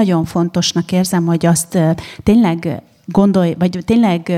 [0.00, 1.78] nagyon fontosnak érzem, hogy azt
[2.22, 4.32] tényleg gondolj, vagy tényleg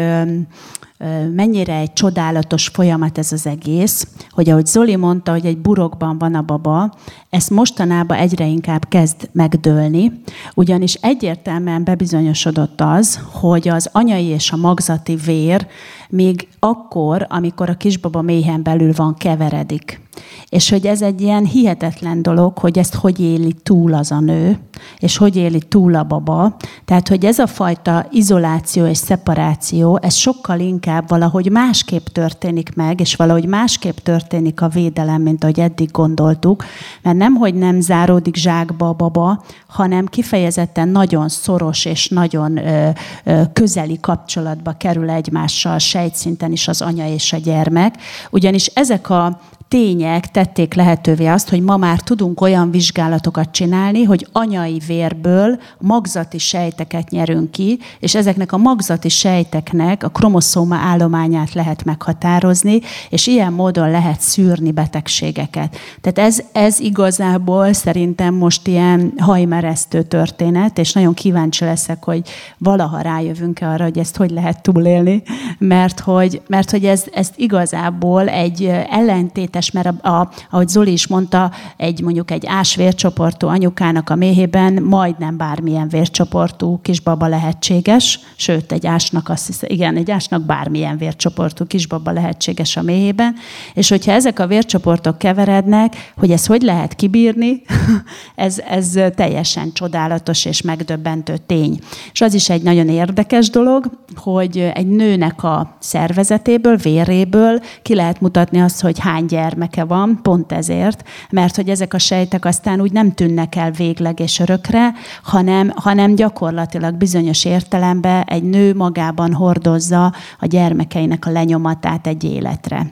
[1.34, 6.34] mennyire egy csodálatos folyamat ez az egész, hogy ahogy Zoli mondta, hogy egy burokban van
[6.34, 6.94] a baba,
[7.30, 10.22] ezt mostanában egyre inkább kezd megdőlni,
[10.54, 15.66] ugyanis egyértelműen bebizonyosodott az, hogy az anyai és a magzati vér
[16.08, 20.01] még akkor, amikor a kisbaba méhen belül van, keveredik.
[20.48, 24.58] És hogy ez egy ilyen hihetetlen dolog, hogy ezt hogy éli túl az a nő,
[24.98, 26.56] és hogy éli túl a baba.
[26.84, 33.00] Tehát, hogy ez a fajta izoláció és szeparáció, ez sokkal inkább valahogy másképp történik meg,
[33.00, 36.64] és valahogy másképp történik a védelem, mint ahogy eddig gondoltuk,
[37.02, 42.88] mert nem, hogy nem záródik zsákba a baba, hanem kifejezetten nagyon szoros és nagyon ö,
[43.24, 47.94] ö, közeli kapcsolatba kerül egymással sejtszinten is az anya és a gyermek.
[48.30, 49.40] Ugyanis ezek a
[49.72, 56.38] tények tették lehetővé azt, hogy ma már tudunk olyan vizsgálatokat csinálni, hogy anyai vérből magzati
[56.38, 63.52] sejteket nyerünk ki, és ezeknek a magzati sejteknek a kromoszóma állományát lehet meghatározni, és ilyen
[63.52, 65.76] módon lehet szűrni betegségeket.
[66.00, 72.22] Tehát ez, ez igazából szerintem most ilyen hajmeresztő történet, és nagyon kíváncsi leszek, hogy
[72.58, 75.22] valaha rájövünk-e arra, hogy ezt hogy lehet túlélni,
[75.58, 80.92] mert hogy, mert hogy ez, ezt igazából egy ellentétes érdekes, mert a, a, ahogy Zoli
[80.92, 88.20] is mondta, egy mondjuk egy ás vércsoportú anyukának a méhében majdnem bármilyen vércsoportú kisbaba lehetséges,
[88.36, 93.34] sőt, egy ásnak azt hiszem, igen, egy ásnak bármilyen vércsoportú kisbaba lehetséges a méhében,
[93.74, 97.62] és hogyha ezek a vércsoportok keverednek, hogy ezt hogy lehet kibírni,
[98.34, 101.78] ez, ez teljesen csodálatos és megdöbbentő tény.
[102.12, 108.20] És az is egy nagyon érdekes dolog, hogy egy nőnek a szervezetéből, véréből ki lehet
[108.20, 112.80] mutatni azt, hogy hány gyermek gyermeke van, pont ezért, mert hogy ezek a sejtek aztán
[112.80, 119.32] úgy nem tűnnek el végleg és örökre, hanem, hanem gyakorlatilag bizonyos értelemben egy nő magában
[119.32, 122.90] hordozza a gyermekeinek a lenyomatát egy életre.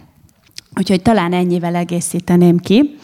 [0.79, 2.97] Úgyhogy talán ennyivel egészíteném ki.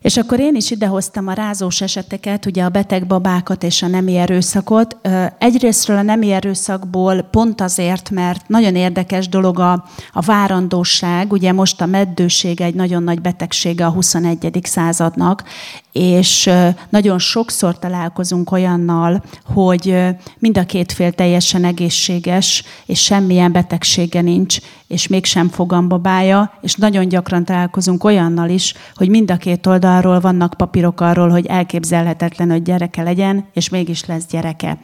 [0.00, 4.16] És akkor én is idehoztam a rázós eseteket, ugye a beteg babákat és a nemi
[4.16, 4.96] erőszakot.
[5.38, 11.80] Egyrésztről a nemi erőszakból pont azért, mert nagyon érdekes dolog a, a várandóság, ugye most
[11.80, 14.60] a meddőség egy nagyon nagy betegsége a 21.
[14.62, 15.44] századnak,
[15.92, 16.50] és
[16.88, 19.96] nagyon sokszor találkozunk olyannal, hogy
[20.38, 27.08] mind a két fél teljesen egészséges, és semmilyen betegsége nincs, és mégsem fogambabája, és nagyon
[27.08, 32.62] gyakran találkozunk olyannal is, hogy mind a két oldalról vannak papírok arról, hogy elképzelhetetlen, hogy
[32.62, 34.78] gyereke legyen, és mégis lesz gyereke.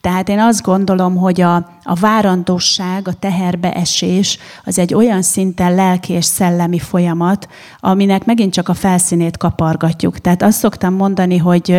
[0.00, 6.12] Tehát én azt gondolom, hogy a, a várandóság, a teherbeesés az egy olyan szinten lelki
[6.12, 7.48] és szellemi folyamat,
[7.80, 10.18] aminek megint csak a felszínét kapargatjuk.
[10.18, 11.70] Tehát azt szoktam mondani, hogy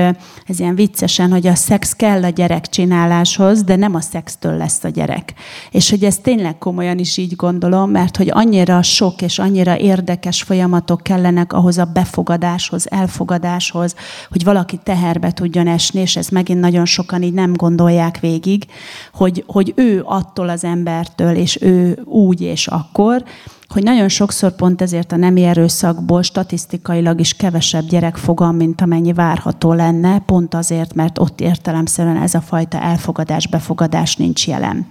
[0.45, 4.83] ez ilyen viccesen, hogy a szex kell a gyerek csináláshoz, de nem a szextől lesz
[4.83, 5.33] a gyerek.
[5.71, 10.41] És hogy ez tényleg komolyan is így gondolom, mert hogy annyira sok és annyira érdekes
[10.41, 13.95] folyamatok kellenek ahhoz a befogadáshoz, elfogadáshoz,
[14.29, 18.65] hogy valaki teherbe tudjon esni, és ez megint nagyon sokan így nem gondolják végig,
[19.13, 23.23] hogy, hogy ő attól az embertől, és ő úgy és akkor,
[23.67, 29.13] hogy nagyon sokszor pont ezért a nemi erőszakból statisztikailag is kevesebb gyerek fogal, mint amennyi
[29.13, 34.87] várható lenne, pont azért, mert ott értelemszerűen ez a fajta elfogadás, befogadás nincs jelen.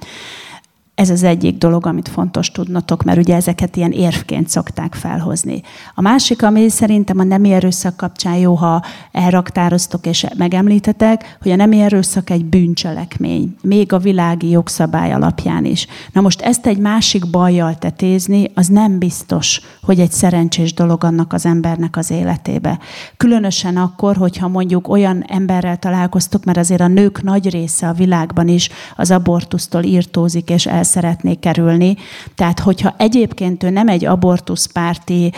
[1.01, 5.63] Ez az egyik dolog, amit fontos tudnotok, mert ugye ezeket ilyen érvként szokták felhozni.
[5.95, 11.57] A másik, ami szerintem a nemi erőszak kapcsán jó, ha elraktároztok és megemlítetek, hogy a
[11.57, 15.87] nemi erőszak egy bűncselekmény, még a világi jogszabály alapján is.
[16.13, 21.33] Na most ezt egy másik bajjal tetézni, az nem biztos, hogy egy szerencsés dolog annak
[21.33, 22.79] az embernek az életébe.
[23.17, 28.49] Különösen akkor, hogyha mondjuk olyan emberrel találkoztok, mert azért a nők nagy része a világban
[28.49, 31.97] is az abortusztól írtózik és el szeretné kerülni.
[32.35, 35.33] Tehát, hogyha egyébként ő nem egy abortuszpárti,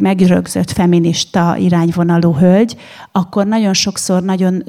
[0.00, 2.76] megrögzött feminista irányvonalú hölgy,
[3.12, 4.64] akkor nagyon sokszor nagyon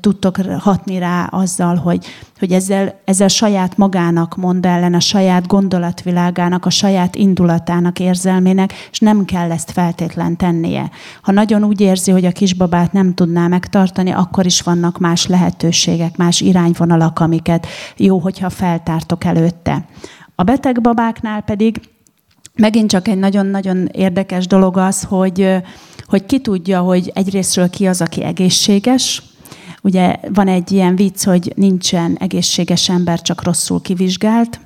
[0.00, 2.04] tudtok hatni rá azzal, hogy,
[2.38, 8.98] hogy ezzel, ezzel saját magának mond ellen, a saját gondolatvilágának, a saját indulatának, érzelmének, és
[8.98, 10.90] nem kell ezt feltétlen tennie.
[11.22, 16.16] Ha nagyon úgy érzi, hogy a kisbabát nem tudná megtartani, akkor is vannak más lehetőségek,
[16.16, 17.66] más irányvonalak, amiket
[17.96, 19.84] jó, hogyha feltártok előtte.
[20.34, 21.80] A beteg babáknál pedig
[22.54, 25.54] megint csak egy nagyon-nagyon érdekes dolog az, hogy,
[26.06, 29.22] hogy ki tudja, hogy egyrésztről ki az, aki egészséges,
[29.82, 34.60] Ugye van egy ilyen vicc, hogy nincsen egészséges ember, csak rosszul kivizsgált,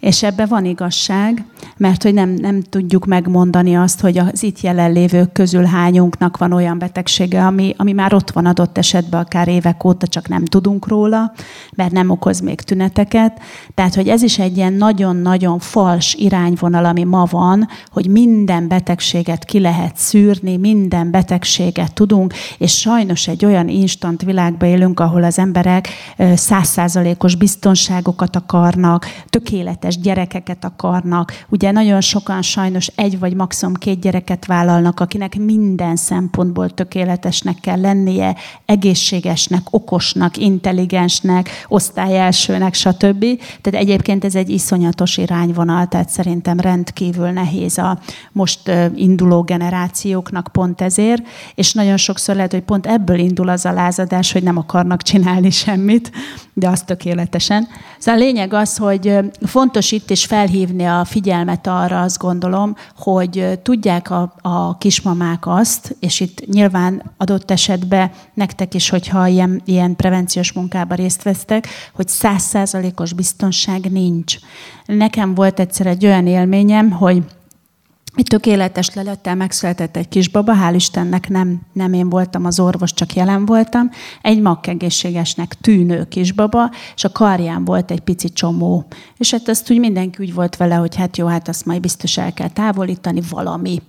[0.00, 1.44] és ebben van igazság,
[1.76, 6.78] mert hogy nem, nem tudjuk megmondani azt, hogy az itt jelenlévők közül hányunknak van olyan
[6.78, 11.32] betegsége, ami, ami már ott van adott esetben akár évek óta, csak nem tudunk róla,
[11.74, 13.40] mert nem okoz még tüneteket.
[13.74, 19.44] Tehát, hogy ez is egy ilyen nagyon-nagyon fals irányvonal, ami ma van, hogy minden betegséget
[19.44, 25.38] ki lehet szűrni, minden betegséget tudunk, és sajnos egy olyan instant világban élünk, ahol az
[25.38, 25.88] emberek
[26.34, 29.63] százszázalékos biztonságokat akarnak, tökéletes
[30.02, 31.44] gyerekeket akarnak.
[31.48, 37.80] Ugye nagyon sokan sajnos egy vagy maximum két gyereket vállalnak, akinek minden szempontból tökéletesnek kell
[37.80, 43.24] lennie, egészségesnek, okosnak, intelligensnek, osztályelsőnek, stb.
[43.60, 47.98] Tehát egyébként ez egy iszonyatos irányvonal, tehát szerintem rendkívül nehéz a
[48.32, 51.22] most induló generációknak pont ezért,
[51.54, 55.50] és nagyon sokszor lehet, hogy pont ebből indul az a lázadás, hogy nem akarnak csinálni
[55.50, 56.10] semmit,
[56.54, 57.68] de az tökéletesen.
[57.98, 63.58] Szóval a lényeg az, hogy fontos itt is felhívni a figyelmet arra, azt gondolom, hogy
[63.62, 69.96] tudják a, a kismamák azt, és itt nyilván adott esetben nektek is, hogyha ilyen, ilyen
[69.96, 74.36] prevenciós munkában részt vesztek, hogy százszázalékos biztonság nincs.
[74.86, 77.22] Nekem volt egyszer egy olyan élményem, hogy
[78.14, 83.14] egy tökéletes lelettel megszületett egy kisbaba, hál' Istennek nem, nem én voltam az orvos, csak
[83.14, 83.90] jelen voltam.
[84.22, 88.84] Egy makkegészségesnek tűnő kisbaba, és a karján volt egy pici csomó.
[89.16, 92.16] És hát ezt úgy mindenki úgy volt vele, hogy hát jó, hát azt majd biztos
[92.18, 93.82] el kell távolítani, valami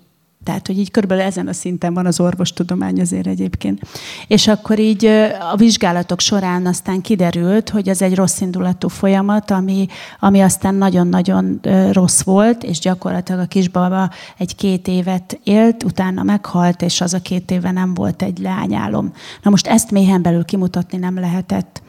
[0.45, 3.81] tehát, hogy így körülbelül ezen a szinten van az orvostudomány azért egyébként.
[4.27, 5.05] És akkor így
[5.51, 9.87] a vizsgálatok során aztán kiderült, hogy ez egy rossz indulatú folyamat, ami,
[10.19, 11.59] ami aztán nagyon-nagyon
[11.91, 17.51] rossz volt, és gyakorlatilag a kisbaba egy-két évet élt, utána meghalt, és az a két
[17.51, 19.13] éve nem volt egy leányálom.
[19.43, 21.81] Na most ezt méhen belül kimutatni nem lehetett.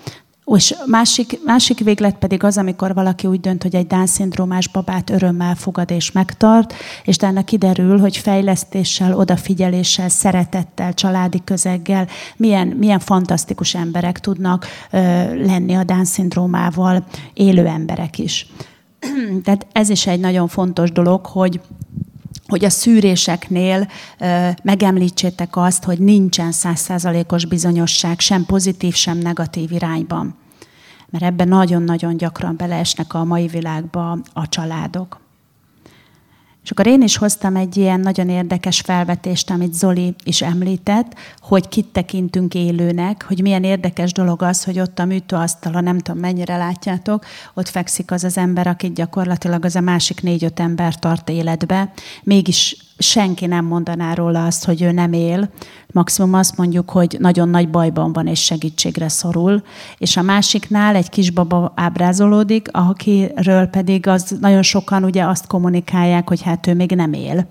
[0.55, 5.55] És másik, másik véglet pedig az, amikor valaki úgy dönt, hogy egy Down-szindrómás babát örömmel
[5.55, 13.75] fogad és megtart, és utána kiderül, hogy fejlesztéssel, odafigyeléssel, szeretettel, családi közeggel milyen, milyen fantasztikus
[13.75, 14.99] emberek tudnak ö,
[15.45, 17.05] lenni a Down-szindrómával
[17.35, 18.47] élő emberek is.
[19.45, 21.61] Tehát ez is egy nagyon fontos dolog, hogy
[22.47, 23.89] hogy a szűréseknél
[24.19, 30.37] ö, megemlítsétek azt, hogy nincsen százszázalékos bizonyosság sem pozitív, sem negatív irányban.
[31.11, 35.26] Mert ebben nagyon-nagyon gyakran beleesnek a mai világba a családok.
[36.67, 41.69] És akkor én is hoztam egy ilyen nagyon érdekes felvetést, amit Zoli is említett, hogy
[41.69, 46.57] kit tekintünk élőnek, hogy milyen érdekes dolog az, hogy ott a műtőasztalon, nem tudom mennyire
[46.57, 47.25] látjátok,
[47.55, 51.93] ott fekszik az az ember, akit gyakorlatilag az a másik négy-öt ember tart életbe,
[52.23, 55.51] mégis senki nem mondaná róla azt, hogy ő nem él.
[55.93, 59.63] Maximum azt mondjuk, hogy nagyon nagy bajban van és segítségre szorul.
[59.99, 66.43] És a másiknál egy kisbaba ábrázolódik, akiről pedig az nagyon sokan ugye azt kommunikálják, hogy
[66.43, 67.47] hát ő még nem él.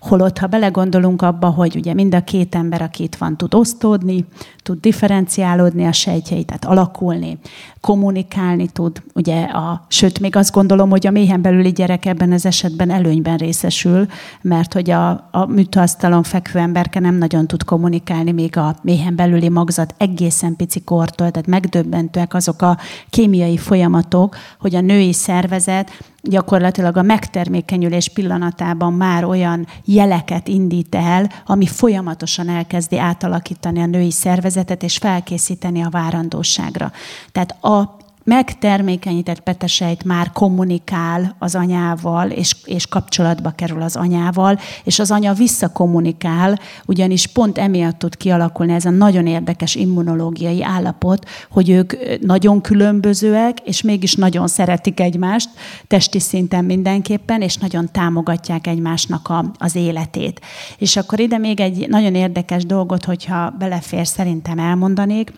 [0.00, 4.24] Holott, ha belegondolunk abba, hogy ugye mind a két ember, aki itt van, tud osztódni,
[4.62, 7.38] tud differenciálódni a sejtjei, tehát alakulni,
[7.80, 12.46] kommunikálni tud, ugye a, sőt, még azt gondolom, hogy a méhen belüli gyerek ebben az
[12.46, 14.06] esetben előnyben részesül,
[14.40, 19.48] mert hogy a, a műtőasztalon fekvő emberke nem nagyon tud kommunikálni, még a méhen belüli
[19.48, 22.78] magzat egészen pici kortól, tehát megdöbbentőek azok a
[23.10, 25.90] kémiai folyamatok, hogy a női szervezet
[26.22, 34.10] gyakorlatilag a megtermékenyülés pillanatában már olyan jeleket indít el, ami folyamatosan elkezdi átalakítani a női
[34.10, 36.92] szervezetet és felkészíteni a várandóságra.
[37.32, 37.98] Tehát a
[38.30, 45.32] megtermékenyített petesejt már kommunikál az anyával, és, és kapcsolatba kerül az anyával, és az anya
[45.32, 52.60] visszakommunikál, ugyanis pont emiatt tud kialakulni ez a nagyon érdekes immunológiai állapot, hogy ők nagyon
[52.60, 55.48] különbözőek, és mégis nagyon szeretik egymást,
[55.86, 60.40] testi szinten mindenképpen, és nagyon támogatják egymásnak a, az életét.
[60.78, 65.32] És akkor ide még egy nagyon érdekes dolgot, hogyha belefér, szerintem elmondanék,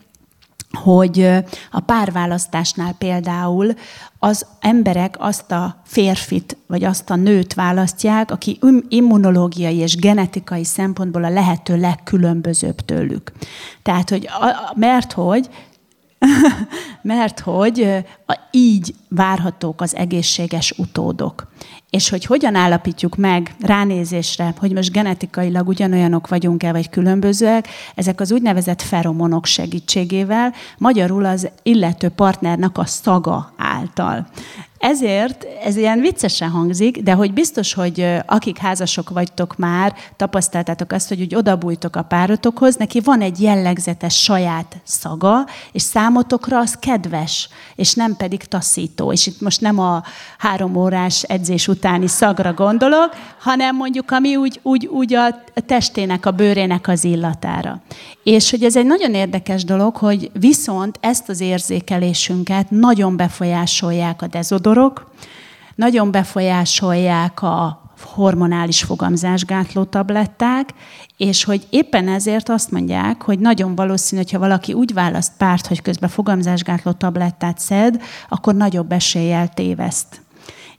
[0.73, 1.31] hogy
[1.71, 3.73] a párválasztásnál például
[4.19, 11.25] az emberek azt a férfit, vagy azt a nőt választják, aki immunológiai és genetikai szempontból
[11.25, 13.33] a lehető legkülönbözőbb tőlük.
[13.83, 14.29] Tehát, hogy
[14.75, 15.49] mert hogy
[17.03, 18.05] mert hogy
[18.51, 21.51] így várhatók az egészséges utódok.
[21.91, 28.33] És hogy hogyan állapítjuk meg ránézésre, hogy most genetikailag ugyanolyanok vagyunk-e, vagy különbözőek, ezek az
[28.33, 34.27] úgynevezett feromonok segítségével, magyarul az illető partnernek a szaga által.
[34.83, 41.09] Ezért ez ilyen viccesen hangzik, de hogy biztos, hogy akik házasok vagytok már, tapasztaltátok azt,
[41.09, 47.49] hogy úgy odabújtok a párotokhoz, neki van egy jellegzetes saját szaga, és számotokra az kedves,
[47.75, 49.13] és nem pedig taszító.
[49.13, 50.03] És itt most nem a
[50.39, 55.35] három órás edzés utáni szagra gondolok, hanem mondjuk ami úgy, úgy, úgy a
[55.67, 57.81] testének, a bőrének az illatára.
[58.23, 64.27] És hogy ez egy nagyon érdekes dolog, hogy viszont ezt az érzékelésünket nagyon befolyásolják a
[64.27, 65.11] dezodorok,
[65.75, 70.69] nagyon befolyásolják a hormonális fogamzásgátló tabletták,
[71.17, 75.83] és hogy éppen ezért azt mondják, hogy nagyon valószínű, hogyha valaki úgy választ párt, hogy
[75.83, 80.22] közben fogamzásgátló tablettát szed, akkor nagyobb eséllyel téveszt.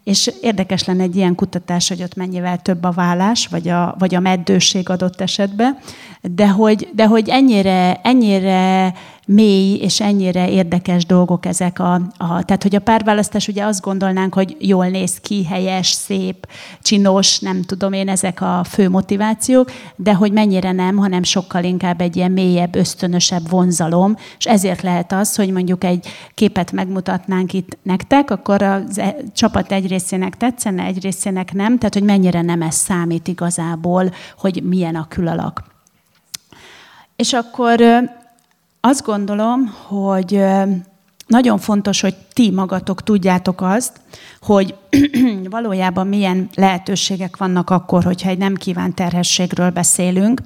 [0.03, 4.15] És érdekes lenne egy ilyen kutatás, hogy ott mennyivel több a vállás, vagy a, vagy
[4.15, 5.77] a meddőség adott esetben,
[6.21, 8.93] de hogy, de hogy ennyire, ennyire
[9.25, 12.43] mély és ennyire érdekes dolgok ezek a, a...
[12.43, 16.47] Tehát, hogy a párválasztás, ugye azt gondolnánk, hogy jól néz ki, helyes, szép,
[16.81, 22.01] csinos, nem tudom én, ezek a fő motivációk, de hogy mennyire nem, hanem sokkal inkább
[22.01, 27.77] egy ilyen mélyebb, ösztönösebb vonzalom, és ezért lehet az, hogy mondjuk egy képet megmutatnánk itt
[27.83, 32.61] nektek, akkor a e, csapat egy részének tetszene, egy részének nem, tehát hogy mennyire nem
[32.61, 35.63] ez számít igazából, hogy milyen a külalak.
[37.15, 37.81] És akkor
[38.85, 40.43] azt gondolom, hogy
[41.27, 44.01] nagyon fontos, hogy ti magatok tudjátok azt,
[44.41, 44.75] hogy
[45.49, 50.41] valójában milyen lehetőségek vannak akkor, hogyha egy nem kívánt terhességről beszélünk.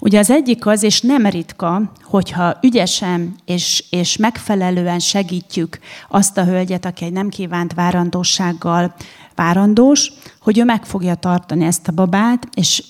[0.00, 5.78] Ugye az egyik az, és nem ritka, hogyha ügyesen és, és megfelelően segítjük
[6.08, 8.94] azt a hölgyet, aki egy nem kívánt várandósággal
[9.34, 12.82] várandós, hogy ő meg fogja tartani ezt a babát, és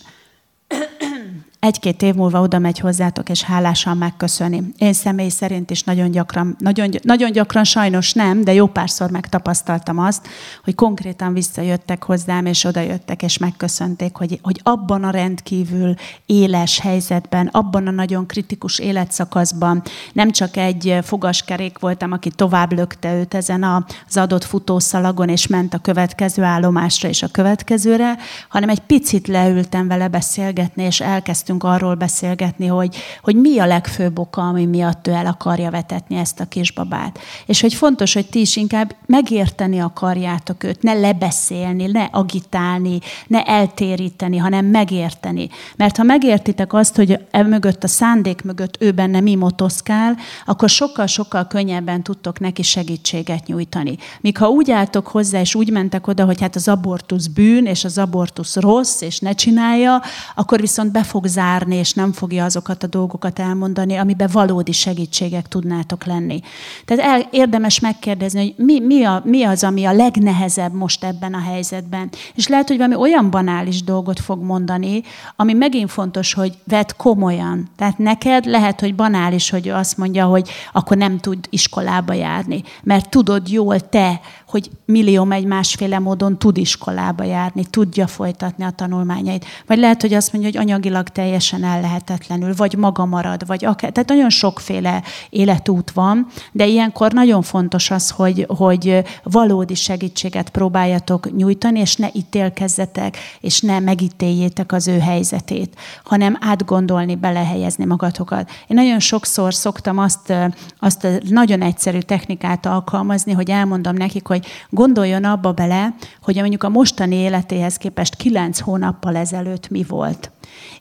[1.67, 4.63] egy-két év múlva oda megy hozzátok, és hálásan megköszöni.
[4.79, 9.99] Én személy szerint is nagyon gyakran, nagyon, nagyon gyakran sajnos nem, de jó párszor megtapasztaltam
[9.99, 10.29] azt,
[10.65, 15.95] hogy konkrétan visszajöttek hozzám, és oda jöttek, és megköszönték, hogy, hogy abban a rendkívül
[16.27, 19.83] éles helyzetben, abban a nagyon kritikus életszakaszban
[20.13, 23.63] nem csak egy fogaskerék voltam, aki tovább lökte őt ezen
[24.07, 28.17] az adott futószalagon, és ment a következő állomásra és a következőre,
[28.49, 33.67] hanem egy picit leültem vele beszélgetni, és elkezdtünk elkezdtünk arról beszélgetni, hogy, hogy mi a
[33.67, 37.19] legfőbb oka, ami miatt ő el akarja vetetni ezt a kisbabát.
[37.47, 43.43] És hogy fontos, hogy ti is inkább megérteni akarjátok őt, ne lebeszélni, ne agitálni, ne
[43.43, 45.49] eltéríteni, hanem megérteni.
[45.77, 50.69] Mert ha megértitek azt, hogy e mögött, a szándék mögött ő benne mi motoszkál, akkor
[50.69, 53.97] sokkal-sokkal könnyebben tudtok neki segítséget nyújtani.
[54.21, 57.85] Míg ha úgy álltok hozzá, és úgy mentek oda, hogy hát az abortusz bűn, és
[57.85, 60.03] az abortusz rossz, és ne csinálja,
[60.35, 64.73] akkor viszont be fog zárni zárni, és nem fogja azokat a dolgokat elmondani, amiben valódi
[64.73, 66.41] segítségek tudnátok lenni.
[66.85, 71.35] Tehát el, érdemes megkérdezni, hogy mi, mi, a, mi az, ami a legnehezebb most ebben
[71.35, 72.11] a helyzetben.
[72.35, 75.03] És lehet, hogy valami olyan banális dolgot fog mondani,
[75.37, 77.69] ami megint fontos, hogy vedd komolyan.
[77.77, 83.11] Tehát neked lehet, hogy banális, hogy azt mondja, hogy akkor nem tud iskolába járni, mert
[83.11, 89.45] tudod jól te, hogy millió egy másféle módon tud iskolába járni, tudja folytatni a tanulmányait.
[89.67, 93.93] Vagy lehet, hogy azt mondja, hogy anyagilag teljesen ellehetetlenül, vagy maga marad, vagy akár.
[93.93, 101.37] Tehát nagyon sokféle életút van, de ilyenkor nagyon fontos az, hogy, hogy valódi segítséget próbáljatok
[101.37, 108.51] nyújtani, és ne ítélkezzetek, és ne megítéljétek az ő helyzetét, hanem átgondolni, belehelyezni magatokat.
[108.67, 110.33] Én nagyon sokszor szoktam azt,
[110.79, 114.36] azt a nagyon egyszerű technikát alkalmazni, hogy elmondom nekik, hogy
[114.71, 120.31] gondoljon abba bele, hogy mondjuk a mostani életéhez képest kilenc hónappal ezelőtt mi volt.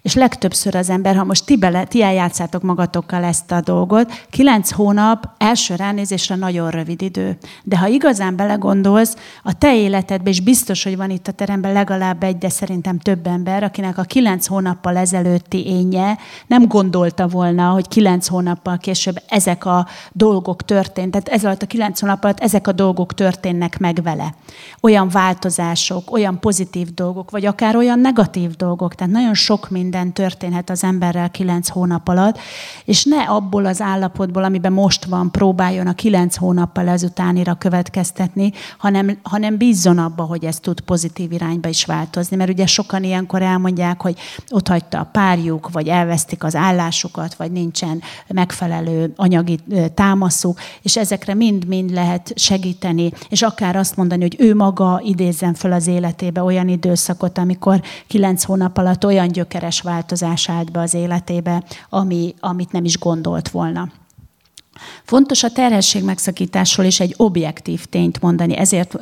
[0.02, 4.72] És legtöbbször az ember, ha most ti, bele, ti eljátszátok magatokkal ezt a dolgot, kilenc
[4.72, 7.38] hónap első ránézésre nagyon rövid idő.
[7.64, 12.24] De ha igazán belegondolsz, a te életedben, és biztos, hogy van itt a teremben legalább
[12.24, 17.88] egy, de szerintem több ember, akinek a kilenc hónappal ezelőtti énje nem gondolta volna, hogy
[17.88, 21.12] kilenc hónappal később ezek a dolgok történt.
[21.12, 23.14] Tehát ez alatt a kilenc hónap alatt ezek a dolgok
[23.46, 24.36] történnek meg vele.
[24.82, 28.96] Olyan változások, olyan pozitív dolgok, vagy akár olyan negatív dolgok.
[28.96, 32.40] Tehát nagyon sok minden történhet az emberrel kilenc hónap alatt,
[32.86, 39.18] és ne abból az állapotból, amiben most van, próbáljon a kilenc hónappal ezutánira következtetni, hanem,
[39.24, 42.36] hanem bízzon abba, hogy ez tud pozitív irányba is változni.
[42.36, 44.18] Mert ugye sokan ilyenkor elmondják, hogy
[44.50, 49.60] ott hagyta a párjuk, vagy elvesztik az állásukat, vagy nincsen megfelelő anyagi
[49.94, 53.12] támaszuk, és ezekre mind-mind lehet segíteni,
[53.42, 58.78] akár azt mondani, hogy ő maga idézzen föl az életébe olyan időszakot, amikor kilenc hónap
[58.78, 63.90] alatt olyan gyökeres változás állt be az életébe, ami, amit nem is gondolt volna.
[65.04, 68.96] Fontos a terhesség megszakításról is egy objektív tényt mondani, ezért,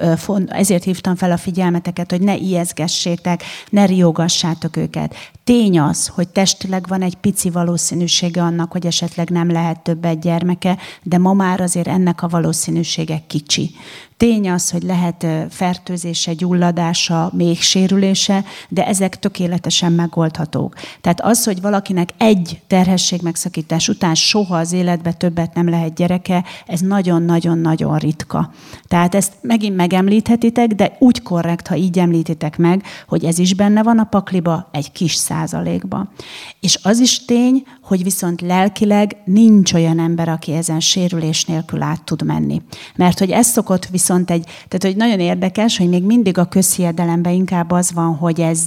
[0.47, 5.15] ezért hívtam fel a figyelmeteket, hogy ne ijeszgessétek, ne riogassátok őket.
[5.43, 10.77] Tény az, hogy testileg van egy pici valószínűsége annak, hogy esetleg nem lehet többet gyermeke,
[11.03, 13.71] de ma már azért ennek a valószínűsége kicsi.
[14.17, 20.75] Tény az, hogy lehet fertőzése, gyulladása, még sérülése, de ezek tökéletesen megoldhatók.
[21.01, 26.43] Tehát az, hogy valakinek egy terhesség megszakítás után soha az életbe többet nem lehet gyereke,
[26.65, 28.51] ez nagyon-nagyon-nagyon ritka.
[28.87, 33.83] Tehát ezt megint megemlíthetitek, de úgy korrekt, ha így említitek meg, hogy ez is benne
[33.83, 36.07] van a pakliba, egy kis százalékba.
[36.59, 42.03] És az is tény, hogy viszont lelkileg nincs olyan ember, aki ezen sérülés nélkül át
[42.03, 42.61] tud menni.
[42.95, 47.33] Mert hogy ez szokott viszont egy, tehát hogy nagyon érdekes, hogy még mindig a közhiedelemben
[47.33, 48.65] inkább az van, hogy ez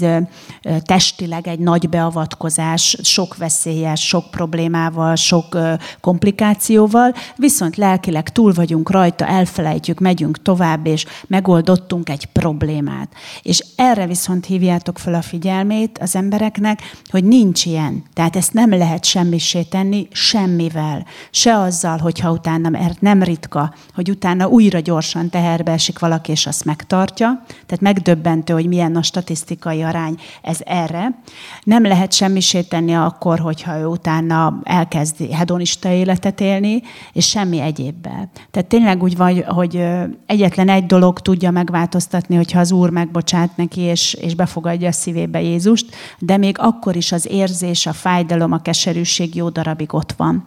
[0.82, 5.58] testileg egy nagy beavatkozás, sok veszélyes, sok problémával, sok
[6.00, 13.12] komplikációval, viszont lelkileg túl vagyunk rajta, elfelejtjük, megyünk tovább, és megoldottunk egy problémát.
[13.42, 16.80] És erre viszont hívjátok fel a figyelmét az embereknek,
[17.10, 18.04] hogy nincs ilyen.
[18.12, 21.06] Tehát ezt nem lehet semmisé tenni semmivel.
[21.30, 26.46] Se azzal, hogyha utána, mert nem ritka, hogy utána újra gyorsan teherbe esik valaki, és
[26.46, 27.42] azt megtartja.
[27.48, 31.20] Tehát megdöbbentő, hogy milyen a statisztikai arány ez erre.
[31.62, 36.82] Nem lehet semmisé tenni akkor, hogyha ő utána elkezdi hedonista életet élni,
[37.12, 38.30] és semmi egyébbel.
[38.50, 39.84] Tehát tényleg úgy vagy, hogy
[40.26, 45.40] egyetlen egy dolog tudja megváltoztatni, hogyha az Úr megbocsát neki, és, és befogadja a szívébe
[45.40, 48.58] Jézust, de még akkor is az érzés, a fájdalom, a
[48.96, 50.46] keserűség jó darabig ott van.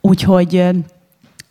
[0.00, 0.64] Úgyhogy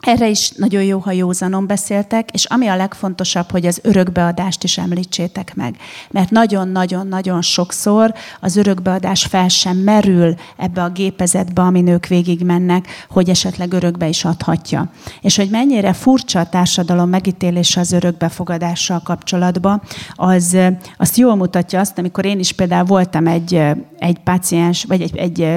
[0.04, 4.78] erre is nagyon jó, ha józanon beszéltek, és ami a legfontosabb, hogy az örökbeadást is
[4.78, 5.76] említsétek meg.
[6.12, 13.30] Mert nagyon-nagyon-nagyon sokszor az örökbeadás fel sem merül ebbe a gépezetbe, amin ők végigmennek, hogy
[13.30, 14.92] esetleg örökbe is adhatja.
[15.22, 19.82] És hogy mennyire furcsa a társadalom megítélése az örökbefogadással kapcsolatban,
[20.16, 20.58] az
[20.98, 23.62] azt jól mutatja azt, amikor én is például voltam egy,
[24.00, 25.48] egy páciens, vagy egy, egy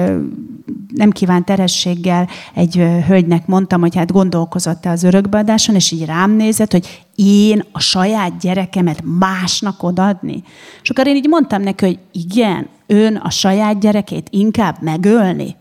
[0.95, 2.75] nem kívánt terhességgel egy
[3.07, 8.39] hölgynek mondtam, hogy hát gondolkozott-e az örökbeadáson, és így rám nézett, hogy én a saját
[8.39, 10.43] gyerekemet másnak odadni.
[10.81, 15.55] És akkor én így mondtam neki, hogy igen, ön a saját gyerekét inkább megölni.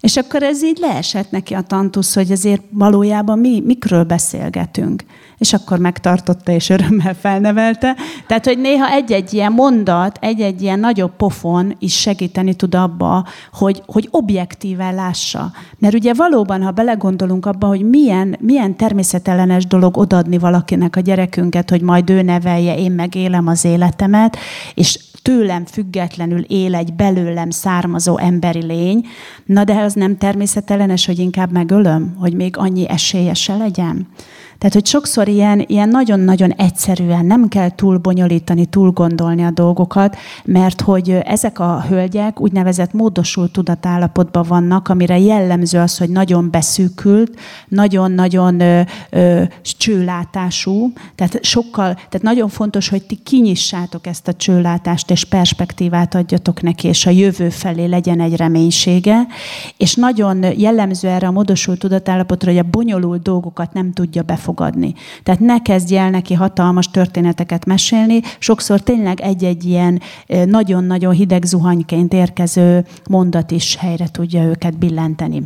[0.00, 5.04] És akkor ez így leesett neki a tantusz, hogy azért valójában mi, mikről beszélgetünk.
[5.38, 7.96] És akkor megtartotta és örömmel felnevelte.
[8.26, 13.82] Tehát, hogy néha egy-egy ilyen mondat, egy-egy ilyen nagyobb pofon is segíteni tud abba, hogy,
[13.86, 15.52] hogy objektíven lássa.
[15.78, 21.70] Mert ugye valóban, ha belegondolunk abba, hogy milyen, milyen természetellenes dolog odadni valakinek a gyerekünket,
[21.70, 24.36] hogy majd ő nevelje, én meg élem az életemet,
[24.74, 29.06] és tőlem függetlenül él egy belőlem származó emberi lény,
[29.44, 34.08] na de az nem természetellenes, hogy inkább megölöm, hogy még annyi esélye se legyen.
[34.58, 40.16] Tehát, hogy sokszor ilyen, ilyen nagyon-nagyon egyszerűen nem kell túl bonyolítani, túl gondolni a dolgokat,
[40.44, 47.38] mert hogy ezek a hölgyek úgynevezett módosult tudatállapotban vannak, amire jellemző az, hogy nagyon beszűkült,
[47.68, 55.10] nagyon-nagyon ö, ö, csőlátású, tehát sokkal, tehát nagyon fontos, hogy ti kinyissátok ezt a csőlátást,
[55.10, 59.26] és perspektívát adjatok neki, és a jövő felé legyen egy reménysége,
[59.76, 64.94] és nagyon jellemző erre a módosult tudatállapotra, hogy a bonyolult dolgokat nem tudja befogadni elfogadni.
[65.22, 70.00] Tehát ne kezdj el neki hatalmas történeteket mesélni, sokszor tényleg egy-egy ilyen
[70.44, 75.42] nagyon-nagyon hideg zuhanyként érkező mondat is helyre tudja őket billenteni.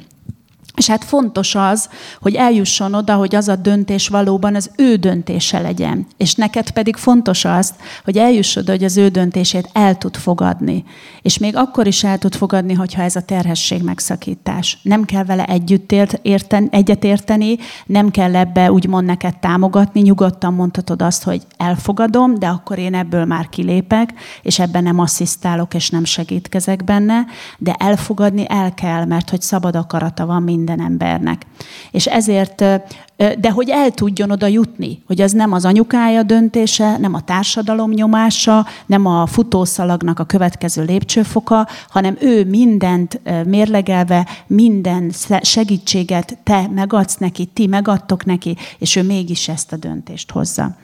[0.77, 1.89] És hát fontos az,
[2.21, 6.07] hogy eljusson oda, hogy az a döntés valóban az ő döntése legyen.
[6.17, 10.85] És neked pedig fontos az, hogy eljuss oda, hogy az ő döntését el tud fogadni.
[11.23, 14.79] És még akkor is el tud fogadni, hogyha ez a terhesség megszakítás.
[14.83, 17.57] Nem kell vele együtt érteni, egyet érteni,
[17.87, 23.25] nem kell ebbe úgymond neked támogatni, nyugodtan mondhatod azt, hogy elfogadom, de akkor én ebből
[23.25, 27.25] már kilépek, és ebben nem asszisztálok, és nem segítkezek benne,
[27.59, 31.47] de elfogadni el kell, mert hogy szabad akarata van minden minden embernek.
[31.91, 32.65] És ezért,
[33.17, 37.91] de hogy el tudjon oda jutni, hogy az nem az anyukája döntése, nem a társadalom
[37.91, 47.17] nyomása, nem a futószalagnak a következő lépcsőfoka, hanem ő mindent mérlegelve, minden segítséget te megadsz
[47.17, 50.77] neki, ti megadtok neki, és ő mégis ezt a döntést hozza.